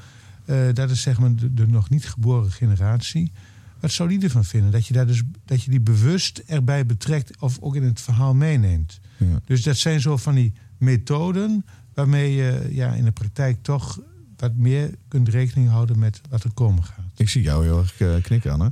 [0.45, 3.31] Uh, dat is zeg maar de, de nog niet geboren generatie.
[3.79, 4.71] Wat zou die ervan vinden?
[4.71, 8.33] Dat je, daar dus, dat je die bewust erbij betrekt of ook in het verhaal
[8.33, 8.99] meeneemt.
[9.17, 9.39] Ja.
[9.45, 13.99] Dus dat zijn zo van die methoden waarmee je ja, in de praktijk toch
[14.37, 17.05] wat meer kunt rekening houden met wat er komen gaat.
[17.15, 18.71] Ik zie jou heel erg uh, knikken, Anne.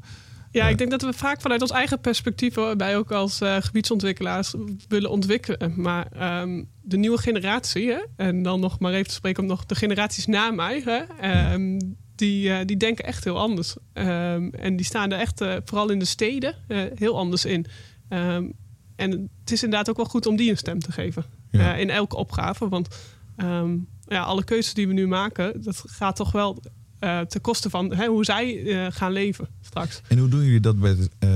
[0.51, 3.55] Ja, ja, ik denk dat we vaak vanuit ons eigen perspectief, bij ook als uh,
[3.59, 4.53] gebiedsontwikkelaars,
[4.87, 5.73] willen ontwikkelen.
[5.75, 9.65] Maar um, de nieuwe generatie, hè, en dan nog maar even te spreken om nog
[9.65, 13.75] de generaties na mij, hè, um, ja die, uh, die denken echt heel anders.
[13.93, 17.65] Um, en die staan er echt, uh, vooral in de steden, uh, heel anders in.
[18.09, 18.53] Um,
[18.95, 21.25] en het is inderdaad ook wel goed om die een stem te geven.
[21.51, 21.75] Ja.
[21.75, 22.69] in elke opgave.
[22.69, 22.87] Want
[23.37, 26.61] um, ja, alle keuzes die we nu maken, dat gaat toch wel
[26.99, 30.01] ten koste van hè, hoe zij gaan leven straks.
[30.07, 30.95] En hoe doen jullie dat bij,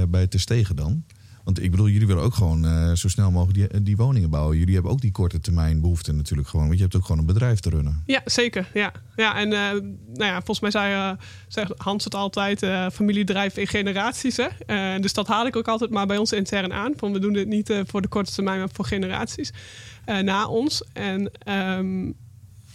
[0.10, 1.04] bij Te Stegen dan?
[1.43, 4.58] Want ik bedoel, jullie willen ook gewoon eh, zo snel mogelijk die, die woningen bouwen.
[4.58, 6.65] Jullie hebben ook die korte termijn behoeften natuurlijk gewoon.
[6.65, 8.04] Want je hebt ook gewoon een bedrijf te runnen.
[8.06, 8.69] Ja, zeker.
[8.73, 9.71] Ja, ja en eh,
[10.13, 11.12] nou ja, volgens mij zei, uh,
[11.47, 14.38] zegt Hans het altijd, familiebedrijf in generaties.
[14.38, 14.99] Hè?
[14.99, 16.93] dus dat haal ik ook altijd maar bij ons intern aan.
[16.95, 19.51] Van we doen dit niet voor de korte termijn, maar voor generaties
[20.06, 20.84] na ons.
[20.93, 21.32] En
[21.77, 22.15] um,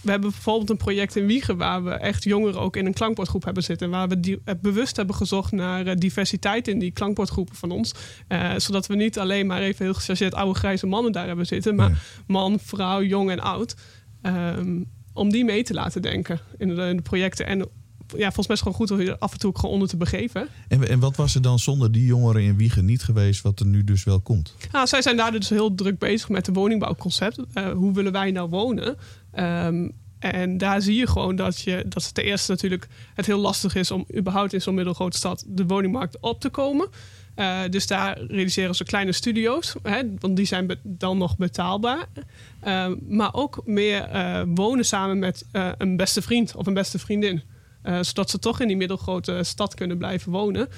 [0.00, 3.44] we hebben bijvoorbeeld een project in Wiegen waar we echt jongeren ook in een klankbordgroep
[3.44, 3.90] hebben zitten.
[3.90, 7.94] Waar we die, bewust hebben gezocht naar diversiteit in die klankbordgroepen van ons.
[8.28, 11.74] Uh, zodat we niet alleen maar even heel gechargeerd oude grijze mannen daar hebben zitten.
[11.74, 13.76] Maar man, vrouw, jong en oud.
[14.22, 17.46] Um, om die mee te laten denken in de, in de projecten.
[17.46, 17.58] En
[18.06, 19.88] ja, volgens mij is het gewoon goed om je af en toe ook gewoon onder
[19.88, 20.48] te begeven.
[20.68, 23.66] En, en wat was er dan zonder die jongeren in Wiegen niet geweest, wat er
[23.66, 24.54] nu dus wel komt?
[24.72, 27.38] Nou, zij zijn daar dus heel druk bezig met de woningbouwconcept.
[27.38, 28.96] Uh, hoe willen wij nou wonen?
[29.38, 33.38] Um, en daar zie je gewoon dat, je, dat het ten eerste natuurlijk het heel
[33.38, 36.88] lastig is om überhaupt in zo'n middelgrote stad de woningmarkt op te komen.
[37.36, 42.06] Uh, dus daar realiseren ze kleine studio's, hè, want die zijn dan nog betaalbaar.
[42.66, 45.44] Uh, maar ook meer uh, wonen samen met
[45.78, 47.42] een beste vriend of een beste vriendin.
[48.00, 50.68] zodat ze toch in die middelgrote stad kunnen blijven wonen.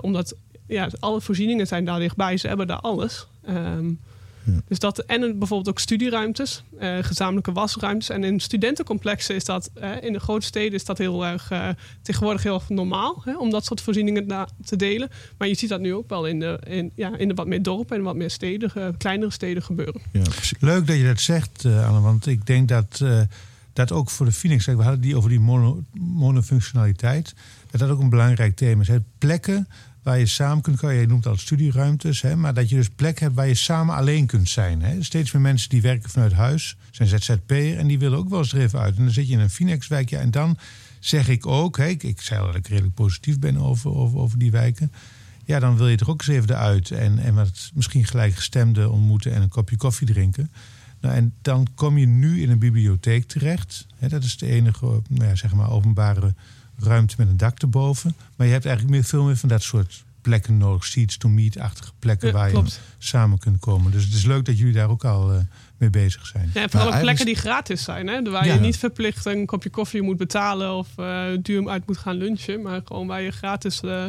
[0.00, 0.34] omdat
[0.66, 3.26] ja, alle voorzieningen zijn daar dichtbij, ze hebben daar alles.
[3.48, 4.00] Um,
[4.68, 8.08] dus dat, en bijvoorbeeld ook studieruimtes, uh, gezamenlijke wasruimtes.
[8.08, 11.68] En in studentencomplexen is dat, uh, in de grote steden is dat heel erg, uh,
[12.02, 13.22] tegenwoordig heel erg normaal.
[13.24, 15.10] Hè, om dat soort voorzieningen te delen.
[15.38, 17.62] Maar je ziet dat nu ook wel in de, in, ja, in de wat meer
[17.62, 20.00] dorpen en wat meer steden, kleinere steden gebeuren.
[20.12, 20.22] Ja,
[20.60, 22.00] Leuk dat je dat zegt, Anne.
[22.00, 23.04] Want ik denk dat,
[23.72, 27.34] dat ook voor de Phoenix, we hadden die over die mono, monofunctionaliteit.
[27.70, 28.88] Dat dat ook een belangrijk thema is.
[29.18, 29.68] Plekken
[30.02, 30.96] waar je samen kunt komen.
[30.96, 34.26] Je noemt al studieruimtes, hè, maar dat je dus plek hebt waar je samen alleen
[34.26, 34.82] kunt zijn.
[34.82, 35.02] Hè.
[35.02, 38.52] Steeds meer mensen die werken vanuit huis, zijn ZZP'er en die willen ook wel eens
[38.52, 38.96] er even uit.
[38.96, 40.58] En dan zit je in een Finex-wijk, en dan
[41.00, 44.38] zeg ik ook, hè, ik, zei al dat ik redelijk positief ben over, over, over
[44.38, 44.92] die wijken.
[45.44, 49.32] Ja, dan wil je toch ook eens even eruit en, en wat misschien gelijkgestemden ontmoeten
[49.32, 50.50] en een kopje koffie drinken.
[51.00, 53.86] Nou, en dan kom je nu in een bibliotheek terecht.
[53.96, 56.34] Hè, dat is de enige nou ja, zeg maar, openbare
[56.78, 58.14] ruimte met een dak erboven.
[58.36, 60.84] Maar je hebt eigenlijk meer, veel meer van dat soort plekken nodig.
[60.84, 62.64] Seats to meet-achtige plekken waar je
[62.98, 63.92] samen kunt komen.
[63.92, 65.38] Dus het is leuk dat jullie daar ook al uh,
[65.76, 66.50] mee bezig zijn.
[66.54, 68.08] Ja, vooral ook plekken die gratis zijn.
[68.08, 68.22] Hè?
[68.22, 72.16] Waar je niet verplicht een kopje koffie moet betalen of uh, duur uit moet gaan
[72.16, 72.62] lunchen.
[72.62, 74.06] Maar gewoon waar je gratis uh,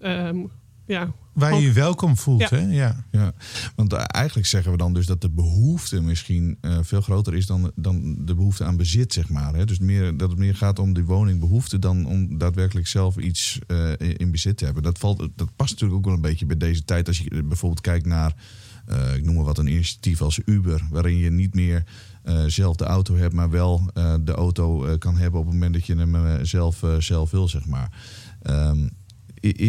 [0.00, 0.28] ja.
[0.28, 0.50] Um,
[0.86, 2.48] ja, Waar je je welkom voelt, ja.
[2.50, 2.60] hè?
[2.60, 3.04] Ja.
[3.10, 3.32] ja.
[3.74, 7.46] Want eh, eigenlijk zeggen we dan dus dat de behoefte misschien uh, veel groter is
[7.46, 9.54] dan, dan de behoefte aan bezit, zeg maar.
[9.54, 9.64] Hè?
[9.64, 13.92] Dus meer, dat het meer gaat om die woningbehoefte dan om daadwerkelijk zelf iets uh,
[13.98, 14.82] in bezit te hebben.
[14.82, 17.06] Dat, valt, dat past natuurlijk ook wel een beetje bij deze tijd.
[17.06, 18.34] Als je bijvoorbeeld kijkt naar,
[19.16, 21.84] ik noem maar wat, een initiatief als Uber, waarin je niet meer
[22.46, 23.90] zelf de auto hebt, maar wel
[24.20, 27.92] de auto kan hebben op het moment dat je hem zelf, zelf wil, zeg maar.
[28.42, 28.90] Um,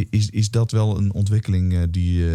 [0.10, 2.26] is, is dat wel een ontwikkeling eh, die,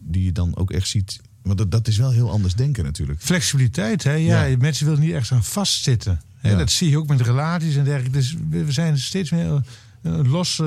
[0.00, 1.20] die je dan ook echt ziet?
[1.42, 3.20] Want dat, dat is wel heel anders denken natuurlijk.
[3.20, 4.12] Flexibiliteit, hè?
[4.12, 6.20] Ja, mensen willen niet echt aan vastzitten.
[6.36, 6.56] Hè?
[6.56, 8.18] Dat zie je ook met relaties en dergelijke.
[8.18, 9.62] Dus we zijn steeds meer
[10.02, 10.66] een eh, los, uh,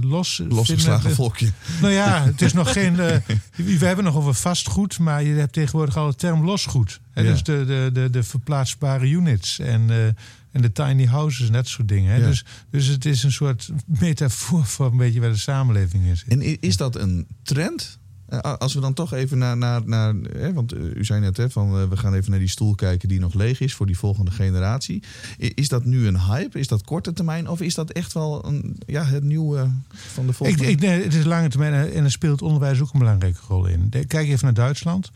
[0.00, 1.52] los losgeslagen volkje.
[1.80, 2.92] Nou ja, het is nog geen.
[2.92, 3.16] Uh,
[3.56, 7.00] we hebben nog over vastgoed, maar je hebt tegenwoordig al de term losgoed.
[7.10, 7.22] Hè?
[7.22, 9.58] Dus de, de, de, de verplaatsbare units.
[9.58, 10.14] En
[10.52, 12.14] en de tiny houses en dat soort dingen.
[12.14, 12.22] Hè?
[12.22, 16.24] Dus, dus het is een soort metafoor voor een beetje waar de samenleving is.
[16.28, 17.98] En is dat een trend?
[18.32, 21.36] Eh, als we dan toch even naar, naar, naar hè, want eh, u zei net
[21.36, 23.86] hè, van eh, we gaan even naar die stoel kijken die nog leeg is voor
[23.86, 25.02] die volgende generatie.
[25.38, 26.58] Is dat nu een hype?
[26.58, 27.48] Is dat korte termijn?
[27.48, 30.62] Of is dat echt wel een, ja, het nieuwe van de volgende?
[30.64, 33.66] Ik, ik, nee, het is lange termijn en er speelt onderwijs ook een belangrijke rol
[33.66, 33.88] in.
[33.88, 35.10] Kijk even naar Duitsland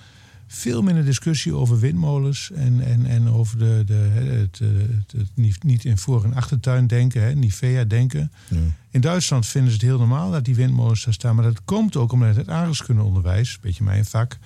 [0.46, 5.62] veel minder discussie over windmolens en, en, en over de, de, het, het, het, niet,
[5.62, 8.32] niet in voor- en achtertuin denken, hè, Nivea denken.
[8.48, 8.56] Ja.
[8.90, 11.34] In Duitsland vinden ze het heel normaal dat die windmolens daar staan.
[11.34, 14.38] Maar dat komt ook omdat het aardrijkskundeonderwijs, een beetje mijn vak,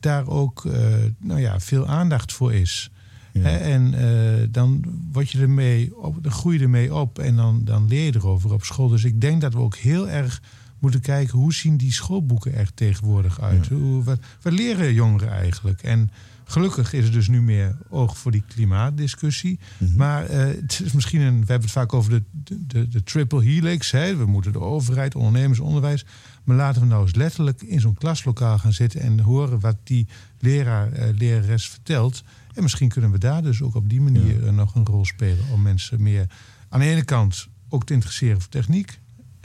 [0.00, 0.72] daar ook uh,
[1.18, 2.90] nou ja, veel aandacht voor is.
[3.32, 3.40] Ja.
[3.40, 7.60] Hè, en uh, dan word je ermee op, dan groei je ermee op en dan,
[7.64, 8.88] dan leer je erover op school.
[8.88, 10.42] Dus ik denk dat we ook heel erg
[10.78, 13.66] moeten kijken hoe zien die schoolboeken er tegenwoordig uit.
[13.66, 13.76] Ja.
[13.76, 15.82] Hoe, wat, wat, leren jongeren eigenlijk?
[15.82, 16.10] En
[16.44, 19.58] gelukkig is er dus nu meer oog voor die klimaatdiscussie.
[19.78, 19.96] Mm -hmm.
[19.96, 21.40] Maar uh, het is misschien een.
[21.40, 22.22] We hebben het vaak over de,
[22.66, 23.90] de, de triple helix.
[23.90, 24.16] Hè.
[24.16, 26.04] We moeten de overheid, ondernemers, onderwijs.
[26.44, 30.06] Maar laten we nou eens letterlijk in zo'n klaslokaal gaan zitten en horen wat die
[30.38, 32.22] leraar, uh, lerares vertelt.
[32.54, 34.50] En misschien kunnen we daar dus ook op die manier ja.
[34.50, 36.26] nog een rol spelen om mensen meer
[36.68, 38.98] aan de ene kant ook te interesseren voor techniek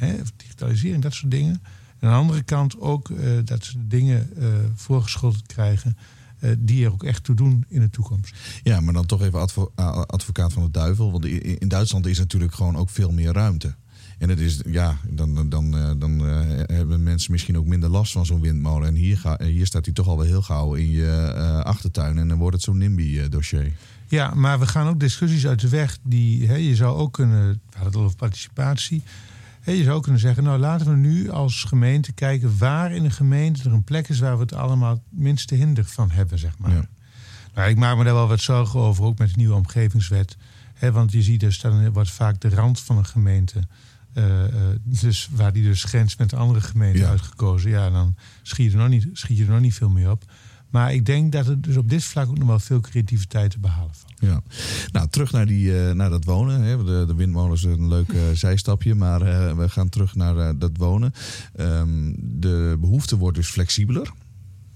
[0.03, 1.61] hè, digitalisering, dat soort dingen.
[1.99, 5.97] En aan de andere kant ook uh, dat ze dingen uh, voorgeschoteld krijgen
[6.39, 8.35] uh, die er ook echt toe doen in de toekomst.
[8.63, 9.71] Ja, maar dan toch even advo
[10.05, 11.11] advocaat van de duivel.
[11.11, 13.75] Want in Duitsland is natuurlijk gewoon ook veel meer ruimte.
[14.23, 16.41] En het is, ja, dan, dan, dan, eh, dan eh,
[16.75, 18.87] hebben mensen misschien ook minder last van zo'n windmolen.
[18.87, 22.17] En hier, ga, hier staat hij toch al wel heel gauw in je eh, achtertuin.
[22.17, 23.73] En dan wordt het zo'n NIMBY-dossier.
[24.07, 25.97] Ja, maar we gaan ook discussies uit de weg.
[26.03, 29.03] Die, hè, je zou ook kunnen, we hadden het al over participatie.
[29.65, 33.63] Je zou kunnen zeggen, nou laten we nu als gemeente kijken waar in de gemeente
[33.63, 36.71] er een plek is waar we het allemaal het minste hinder van hebben, zeg maar.
[36.71, 36.85] Ja.
[37.53, 40.37] Nou, ik maak me daar wel wat zorgen over, ook met de nieuwe omgevingswet.
[40.73, 43.59] Hè, want je ziet dus, dan wordt vaak de rand van een gemeente,
[44.13, 44.25] eh,
[44.83, 47.09] dus waar die dus grens met andere gemeenten Ja.
[47.09, 47.69] uitgekozen.
[47.69, 50.23] Ja, dan schiet je, er nog niet, schiet je er nog niet veel meer op.
[50.73, 53.59] Maar ik denk dat er dus op dit vlak ook nog wel veel creativiteit te
[53.59, 54.13] behalen valt.
[54.19, 54.41] Ja.
[54.91, 56.61] Nou, terug naar, die, eh, naar dat wonen.
[56.61, 56.83] Hè.
[56.83, 60.71] De, de windmolen is een leuk eh, zijstapje, maar eh, we gaan terug naar dat
[60.77, 61.13] wonen.
[61.55, 64.11] Ehm, de behoefte wordt dus flexibeler.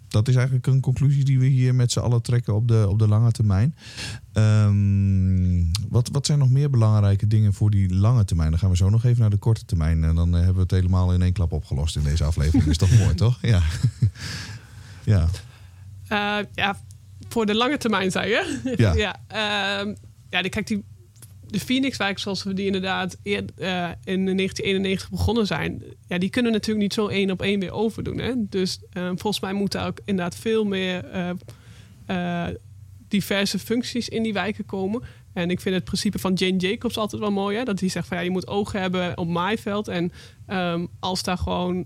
[0.08, 3.00] Dat is eigenlijk een conclusie die we hier met z'n allen trekken op de, op
[3.00, 3.76] de lange termijn.
[4.34, 8.50] Ehm, wat, wat zijn nog meer belangrijke dingen voor die lange termijn?
[8.50, 10.04] Dan gaan we zo nog even naar de korte termijn.
[10.04, 12.66] En dan hebben we het helemaal in één klap opgelost in deze aflevering.
[12.66, 13.38] is toch mooi, toch?
[13.42, 13.62] Ja.
[15.04, 15.30] ja.
[16.08, 16.82] Eh, ja,
[17.30, 18.74] voor de lange termijn, zei je?
[18.76, 18.94] Ja.
[19.06, 19.96] ja, ehm,
[20.30, 20.84] ja die, kijk, die,
[21.48, 25.84] de Phoenixwijk, zoals we die inderdaad eer, eh, in 1991 begonnen zijn...
[26.08, 28.18] Ja, die kunnen natuurlijk niet zo één op één weer overdoen.
[28.18, 28.34] Hè?
[28.38, 31.06] Dus eh, volgens mij moeten ook inderdaad veel meer
[32.06, 32.48] eh,
[33.08, 35.02] diverse functies in die wijken komen.
[35.34, 37.58] En ik vind het principe van Jane Jacobs altijd wel mooi.
[37.58, 37.64] Hè?
[37.64, 39.88] Dat hij zegt van ja, je moet ogen hebben op maaiveld.
[39.88, 40.12] En
[40.46, 41.86] ehm, als daar gewoon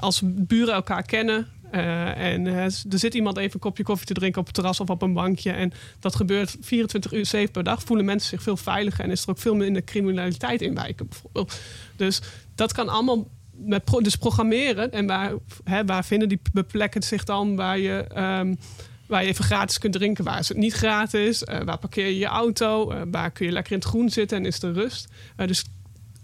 [0.00, 1.46] als buren elkaar kennen.
[1.70, 4.80] Eh, en eh, er zit iemand even een kopje koffie te drinken op het terras
[4.80, 5.50] of op een bankje.
[5.50, 7.82] En dat gebeurt 24 uur 7 per dag.
[7.82, 11.60] Voelen mensen zich veel veiliger en is er ook veel minder criminaliteit in wijken bijvoorbeeld.
[11.96, 12.20] Dus
[12.54, 14.92] dat kan allemaal met dus programmeren.
[14.92, 15.32] En waar,
[15.64, 18.54] hè, waar vinden die plekken zich dan waar je, ehm,
[19.06, 20.24] waar je even gratis kunt drinken?
[20.24, 21.44] Waar is het niet gratis?
[21.44, 22.92] Eh, waar parkeer je je auto?
[23.10, 25.08] Waar kun je lekker in het groen zitten en is er rust?
[25.36, 25.64] Dus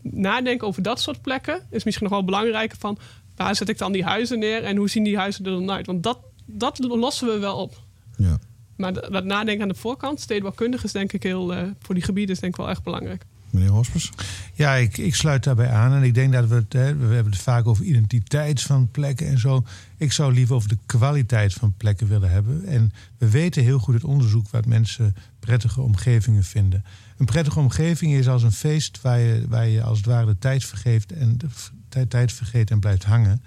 [0.02, 2.98] nadenken over dat soort plekken is misschien nog wel belangrijker van
[3.36, 5.86] waar zet ik dan die huizen neer en hoe zien die huizen er dan uit?
[5.86, 7.80] Want dat, dat lossen we wel op.
[8.16, 8.38] ja.
[8.76, 12.04] Maar d- wat nadenken aan de voorkant, stedenbouwkundig is denk ik heel, eh, voor die
[12.04, 13.24] gebieden is denk ik wel echt belangrijk.
[13.56, 14.12] Meneer Hospers?
[14.54, 15.92] Ja, ik, ik sluit daarbij aan.
[15.92, 19.28] En ik denk dat we het, hè, we hebben het vaak over identiteit van plekken
[19.28, 19.64] en zo.
[19.96, 22.64] Ik zou liever over de kwaliteit van plekken willen hebben.
[22.66, 26.84] En we weten heel goed uit onderzoek wat mensen prettige omgevingen vinden.
[27.16, 30.38] Een prettige omgeving is als een feest waar je, waar je als het ware de
[30.38, 31.46] tijd vergeeft en de
[31.88, 33.42] tijd, tijd vergeet en blijft hangen.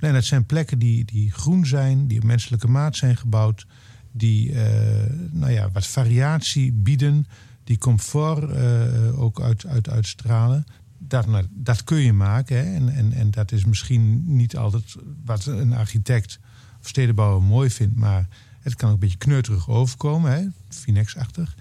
[0.00, 3.66] En dat zijn plekken die, die groen zijn, die op menselijke maat zijn gebouwd,
[4.12, 7.26] die eh, nou ja, wat variatie bieden,
[7.72, 10.64] die comfort eh, ook uit, uit, uitstralen.
[10.98, 12.56] Dat, dat kun je maken.
[12.56, 12.74] Hè?
[12.74, 16.38] En, en, en dat is misschien niet altijd wat een architect
[16.80, 18.28] of stedenbouwer mooi vindt, maar
[18.60, 20.54] het kan ook een beetje kneuterig overkomen?
[20.68, 21.54] Finex-achtig.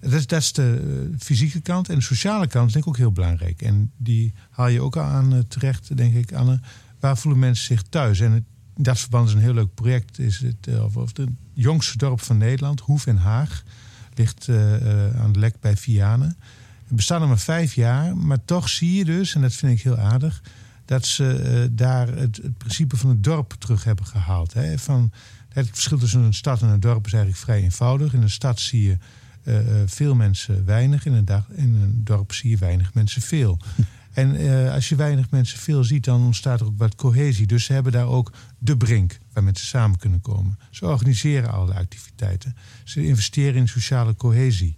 [0.00, 1.88] Dat is, dat is de eh, fysieke kant.
[1.88, 3.62] En de sociale kant is denk ik ook heel belangrijk.
[3.62, 6.60] En die haal je ook aan eh, terecht, denk ik, Anne.
[7.00, 8.20] Waar voelen mensen zich thuis?
[8.20, 8.44] En het,
[8.76, 10.18] dat verband is een heel leuk project.
[10.18, 13.64] Is het, of, of het jongste dorp van Nederland, Hoef en Haag.
[14.14, 16.36] Ligt eh, eh, aan de lek bij Vianen.
[16.86, 18.16] Het bestaat nog maar vijf jaar.
[18.16, 20.42] Maar toch zie je dus, en dat vind ik heel aardig...
[20.84, 24.52] dat ze eh, daar het, het principe van het dorp terug hebben gehaald.
[24.52, 24.78] Hè?
[24.78, 25.12] Van,
[25.48, 28.12] het verschil tussen een stad en een dorp is eigenlijk vrij eenvoudig.
[28.12, 28.98] In een stad zie je
[29.86, 31.06] veel mensen weinig.
[31.06, 33.58] In een dorp zie je weinig mensen veel.
[34.14, 37.46] En eh, als je weinig mensen veel ziet, dan ontstaat er ook wat cohesie.
[37.46, 40.58] Dus ze hebben daar ook de brink waar mensen samen kunnen komen.
[40.70, 42.56] Ze organiseren allerlei activiteiten.
[42.84, 44.74] Ze investeren in sociale cohesie.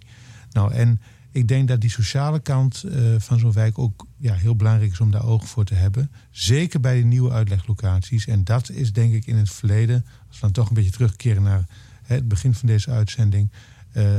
[0.51, 4.55] Nou, en ik denk dat die sociale kant eh, van zo'n wijk ook ja, heel
[4.55, 6.11] belangrijk is om daar oog voor te hebben.
[6.31, 8.27] Zeker bij de nieuwe uitleglocaties.
[8.27, 11.43] En dat is denk ik in het verleden, als we dan toch een beetje terugkeren
[11.43, 11.67] naar
[12.03, 13.51] hè, het begin van deze uitzending,
[13.91, 14.15] eh,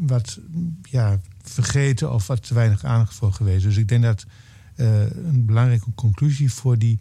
[0.00, 0.38] wat
[0.82, 3.64] ja, vergeten of wat te weinig aandacht voor geweest.
[3.64, 4.26] Dus ik denk dat
[4.74, 7.00] eh, een belangrijke conclusie voor die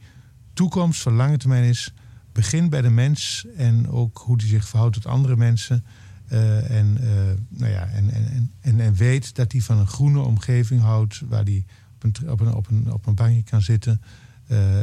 [0.54, 1.94] toekomst van lange termijn is:
[2.32, 5.86] begin bij de mens en ook hoe die zich verhoudt tot andere mensen.
[6.28, 10.20] Eh, en, eh, nou ja, en, en, en, en, weet dat hij van een groene
[10.20, 14.02] omgeving houdt, waar hij op een, op een, op een, op een bankje kan zitten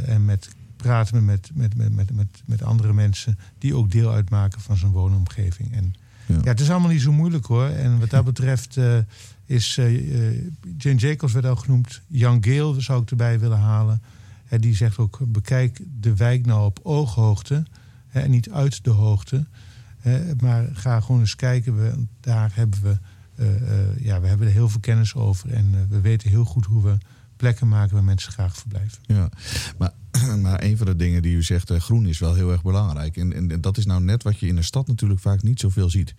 [0.05, 4.61] en met praten met, met, met, met, met, met andere mensen die ook deel uitmaken
[4.61, 5.73] van zijn woonomgeving.
[5.73, 5.93] En
[6.25, 6.35] Ja.
[6.35, 7.67] ja, het is allemaal niet zo moeilijk hoor.
[7.67, 8.97] En wat dat betreft eh,
[9.45, 10.37] is eh, eh,
[10.77, 12.01] Jane Jacobs werd al genoemd.
[12.07, 14.01] Jan Gale zou ik erbij willen halen.
[14.45, 17.63] Hè, die zegt ook, bekijk de wijk nou op ooghoogte
[18.07, 19.45] hè, en niet uit de hoogte.
[19.99, 21.77] Hè, maar ga gewoon eens kijken.
[21.77, 22.97] We, daar hebben we,
[23.99, 25.53] ja, we hebben er heel veel kennis over.
[25.53, 26.97] En we weten heel goed hoe we
[27.35, 28.97] plekken maken waar mensen graag verblijven.
[29.01, 29.29] Ja,
[29.77, 29.91] maar
[30.41, 33.17] maar een van de dingen die u zegt, eh, groen is wel heel erg belangrijk.
[33.17, 35.89] En, en, dat is nou net wat je in de stad natuurlijk vaak niet zoveel
[35.89, 36.15] ziet.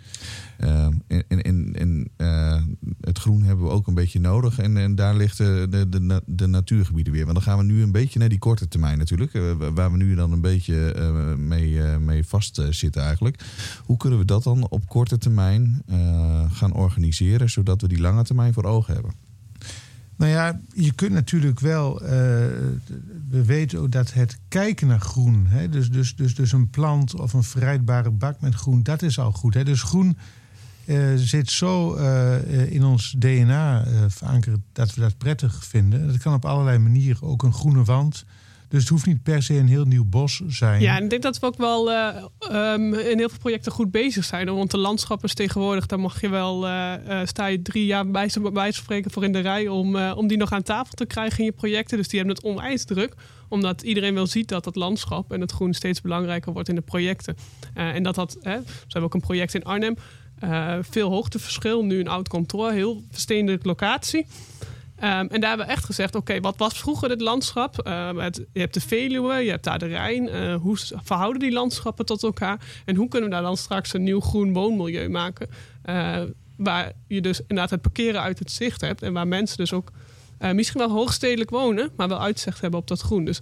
[0.61, 2.61] Uh, en uh,
[3.01, 4.59] het groen hebben we ook een beetje nodig.
[4.59, 7.25] En, daar ligt de, de, de, de, natuurgebieden weer.
[7.25, 9.35] Want dan gaan we nu een beetje naar die korte termijn natuurlijk.
[9.35, 10.95] Uh, waar we nu dan een beetje
[11.39, 13.45] mee, mee vastzitten eigenlijk.
[13.85, 15.83] Hoe kunnen we dat dan op korte termijn
[16.51, 17.51] gaan organiseren...
[17.51, 19.13] zodat we die lange termijn voor ogen hebben?
[20.17, 22.03] Nou ja, je kunt natuurlijk wel.
[23.33, 27.15] We weten ook dat het kijken naar groen, hè, dus, dus, dus, dus een plant
[27.15, 29.55] of een verrijdbare bak met groen, dat is al goed.
[29.55, 29.65] Hè.
[29.65, 30.19] Dus groen
[30.87, 36.07] uh, zit zo uh, in ons DNA verankerd dat we dat prettig vinden.
[36.07, 37.23] Dat kan op allerlei manieren.
[37.23, 38.25] Ook een groene wand.
[38.73, 40.81] Dus het hoeft niet per se een heel nieuw bos zijn.
[40.81, 42.09] Ja, en ik denk dat we ook wel uh,
[42.53, 44.55] um, in heel veel projecten goed bezig zijn.
[44.55, 48.11] Want de landschappen is tegenwoordig, daar mag je wel, uh, uh, sta je drie jaar
[48.11, 51.39] bij wijze spreken voor in de rij om, om die nog aan tafel te krijgen
[51.39, 51.97] in je projecten.
[51.97, 53.15] Dus die hebben het onwijs druk.
[53.49, 56.81] Omdat iedereen wel ziet dat het landschap en het groen steeds belangrijker wordt in de
[56.81, 57.37] projecten.
[57.75, 59.97] en dat dat, hè, we hebben ook een project in Arnhem.
[60.91, 64.27] veel hoogteverschil, nu een oud kantoor, heel versteende locatie.
[65.05, 67.77] Um, en daar hebben we echt gezegd: oké, wat was vroeger het landschap?
[68.17, 70.29] Het, je hebt de Veluwe, je hebt daar de Rijn.
[70.29, 72.61] Uh, hoe verhouden die landschappen tot elkaar?
[72.85, 75.49] En hoe kunnen we daar dan straks een nieuw groen woonmilieu maken?
[75.85, 76.21] Uh,
[76.57, 79.03] waar je dus inderdaad het parkeren uit het zicht hebt.
[79.03, 79.93] En waar mensen dus ook
[80.53, 83.25] misschien wel hoogstedelijk wonen, maar wel uitzicht hebben op dat groen.
[83.25, 83.41] Dus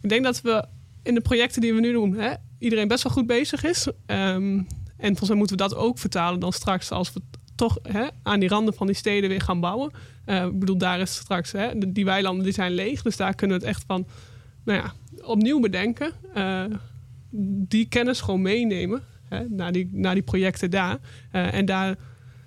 [0.00, 0.64] ik denk dat we
[1.02, 3.86] in de projecten die we nu doen, hè, iedereen best wel goed bezig is.
[3.86, 7.20] Um, en volgens mij moeten we dat ook vertalen dan straks als we
[7.54, 9.90] toch hè, aan die randen van die steden weer gaan bouwen.
[10.26, 13.02] Uh, ik bedoel, daar is straks, hè, die weilanden die zijn leeg.
[13.02, 14.06] Dus daar kunnen we het echt van
[14.64, 14.92] nou ja,
[15.24, 16.12] opnieuw bedenken.
[16.36, 16.64] Uh,
[17.68, 20.98] die kennis gewoon meenemen hè, naar, die, naar die projecten daar.
[21.32, 21.96] Uh, en daar,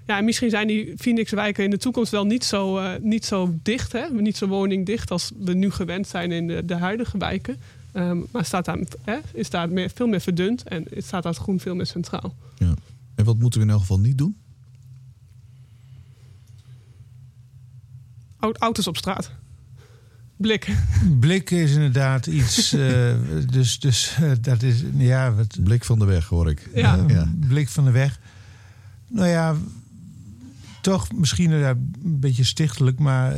[0.07, 4.09] ja, misschien zijn die Phoenix-wijken in de toekomst wel niet zo, niet zo dicht, hè,
[4.09, 7.57] niet zo woningdicht als we nu gewend zijn in de, de huidige wijken.
[8.31, 11.75] Maar staat daar, hè, is daar meer, veel meer verdund en staat daar groen veel
[11.75, 12.35] meer centraal.
[12.57, 12.73] Ja.
[13.15, 14.37] En wat moeten we in elk geval niet doen?
[18.39, 19.31] Auto's op straat.
[20.37, 20.77] Blik.
[21.19, 22.73] Blik is inderdaad iets.
[22.73, 23.13] Uh,
[23.55, 24.83] dus dus uh, dat is.
[24.97, 26.69] Ja, wat, blik van de weg hoor ik.
[26.73, 26.97] Ja.
[26.97, 27.27] Uh, ja.
[27.47, 28.19] Blik van de weg.
[29.07, 29.55] Nou ja,
[30.81, 33.35] toch misschien een beetje stichtelijk, maar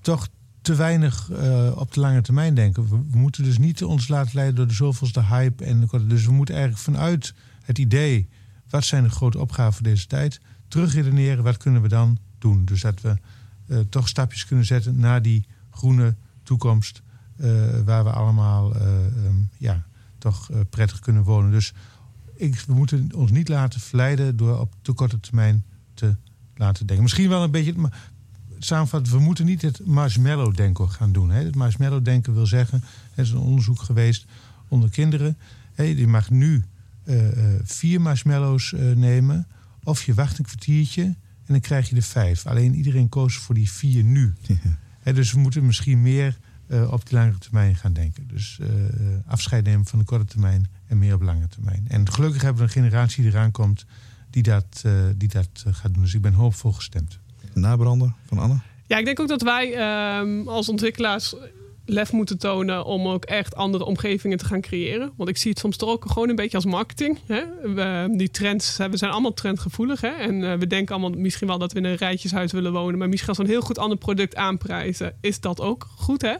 [0.00, 0.28] toch
[0.62, 1.30] te weinig
[1.74, 2.82] op de lange termijn denken.
[2.82, 5.64] We, we, moeten dus niet ons laten leiden door de zoveelste hype.
[5.64, 8.28] En, dus we moeten eigenlijk vanuit het idee.
[8.70, 10.40] Wat zijn de grote opgaven voor deze tijd?
[10.68, 12.64] Terugredeneren, wat kunnen we dan doen?
[12.64, 13.16] Dus dat we
[13.66, 17.02] uh, toch stapjes kunnen zetten naar die groene toekomst.
[17.36, 18.82] Uh, waar we allemaal uh,
[19.24, 19.86] um, ja,
[20.18, 21.50] toch prettig kunnen wonen.
[21.50, 21.72] Dus
[22.36, 26.16] ik, we moeten ons niet laten verleiden door op te korte termijn te
[26.54, 27.04] laten denken.
[27.04, 27.74] Misschien wel een beetje.
[28.58, 31.30] Samenvatten, we moeten niet het marshmallow-denken gaan doen.
[31.30, 31.44] Hè.
[31.44, 32.82] Het marshmallow-denken wil zeggen,
[33.14, 34.26] er is een onderzoek geweest
[34.68, 35.38] onder kinderen.
[35.74, 36.64] Hè, je mag nu
[37.62, 39.46] vier marshmallows nemen.
[39.82, 41.14] Of je wacht een kwartiertje
[41.46, 42.46] en dan krijg je er vijf.
[42.46, 44.34] Alleen iedereen koos voor die vier nu.
[45.04, 45.12] Ja.
[45.12, 48.28] dus we moeten misschien meer uh, op de lange termijn gaan denken.
[48.28, 48.68] Dus uh,
[49.26, 51.84] afscheid nemen van de korte termijn en meer op lange termijn.
[51.88, 53.86] En gelukkig hebben we een generatie die eraan komt
[54.30, 56.02] die dat, uh, die dat gaat doen.
[56.02, 57.18] Dus ik ben hoopvol gestemd.
[57.52, 58.58] Nabrander van Anne?
[58.86, 61.34] Ja, ik denk ook dat wij ehm, als ontwikkelaars
[61.86, 65.12] lef moeten tonen om ook echt andere omgevingen te gaan creëren.
[65.16, 67.18] Want ik zie het soms toch ook gewoon een beetje als marketing.
[67.26, 67.42] Hè?
[68.16, 70.00] Die trends, we zijn allemaal trendgevoelig.
[70.00, 70.08] Hè?
[70.08, 72.98] En uh, we denken allemaal misschien wel dat we in een rijtjeshuis willen wonen.
[72.98, 76.22] Maar misschien als we een heel goed ander product aanprijzen, is dat ook goed.
[76.22, 76.34] Hè?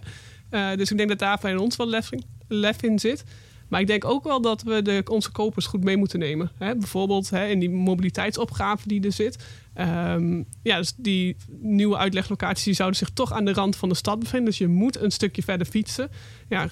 [0.50, 2.11] Uh, dus ik denk dat daar bij ons wel lef,
[2.48, 3.24] lef in zit.
[3.68, 6.50] Maar ik denk ook wel dat we de, onze kopers goed mee moeten nemen.
[6.59, 6.76] Hè?
[6.76, 9.44] Bijvoorbeeld hè, in die mobiliteitsopgave die er zit.
[9.80, 13.94] Um, ja, dus die nieuwe uitleglocaties die zouden zich toch aan de rand van de
[13.94, 14.48] stad bevinden.
[14.48, 16.10] Dus je moet een stukje verder fietsen.
[16.48, 16.68] Ja,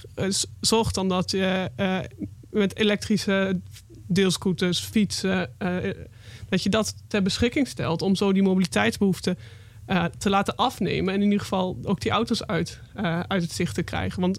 [0.61, 1.99] zorg dan dat je uh,
[2.51, 3.61] met elektrische
[4.07, 5.77] deelscooters, fietsen, uh,
[6.49, 9.39] dat je dat ter beschikking stelt om zo die mobiliteitsbehoeften
[10.19, 11.15] te laten afnemen.
[11.15, 12.81] En in ieder geval ook die auto's uit,
[13.27, 14.21] uit het zicht te krijgen.
[14.21, 14.39] Want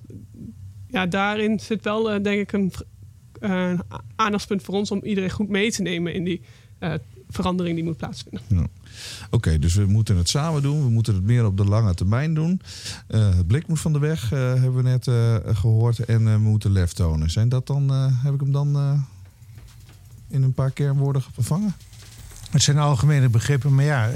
[0.87, 3.81] ja, daarin zit wel, denk ik, een
[4.15, 6.41] aandachtspunt voor ons om iedereen goed mee te nemen in die
[7.35, 8.41] verandering die moet plaatsvinden.
[8.47, 8.59] Ja.
[8.59, 8.69] Oké,
[9.29, 10.83] okay, dus we moeten het samen doen.
[10.83, 12.61] We moeten het meer op de lange termijn doen.
[13.09, 15.99] Uh, het blik moet van de weg, uh, hebben we net uh, gehoord.
[15.99, 17.29] En we moeten lef tonen.
[17.29, 19.03] Zijn dat dan, heb ik hem dan
[20.27, 21.73] in een paar kernwoorden vervangen?
[22.49, 24.07] Het zijn algemene begrippen, maar ja,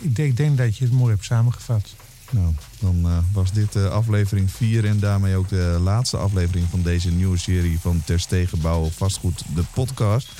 [0.00, 1.94] ik denk, ik denk dat je het mooi hebt samengevat.
[2.30, 6.82] Nou, dan uh, was dit uh, aflevering 4 en daarmee ook de laatste aflevering van
[6.82, 10.32] deze nieuwe serie van Terstegen Bouwen Vastgoed, de podcast.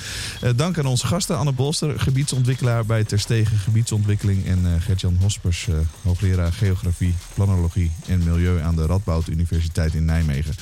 [0.44, 5.68] Uh, dank aan onze gasten, Anne Bolster, gebiedsontwikkelaar bij Terstegen Gebiedsontwikkeling en Gertjan Hospers,
[6.02, 10.54] hoogleraar Geografie, Planologie en Milieu aan de Radboud Universiteit in Nijmegen.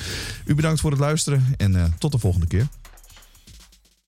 [0.45, 2.67] U bedankt voor het luisteren en tot de volgende keer.